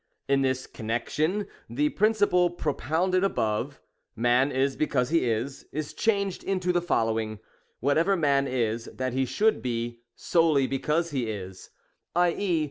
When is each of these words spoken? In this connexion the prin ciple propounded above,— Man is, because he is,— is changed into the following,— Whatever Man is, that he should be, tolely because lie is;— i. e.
In 0.27 0.41
this 0.41 0.65
connexion 0.65 1.45
the 1.69 1.89
prin 1.89 2.13
ciple 2.13 2.57
propounded 2.57 3.23
above,— 3.23 3.79
Man 4.15 4.51
is, 4.51 4.75
because 4.75 5.11
he 5.11 5.29
is,— 5.29 5.67
is 5.71 5.93
changed 5.93 6.43
into 6.43 6.71
the 6.73 6.81
following,— 6.81 7.37
Whatever 7.81 8.15
Man 8.15 8.47
is, 8.47 8.85
that 8.85 9.13
he 9.13 9.25
should 9.25 9.61
be, 9.61 10.01
tolely 10.17 10.65
because 10.67 11.13
lie 11.13 11.19
is;— 11.19 11.69
i. 12.25 12.31
e. 12.33 12.59